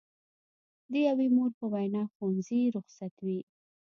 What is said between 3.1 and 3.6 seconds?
وي.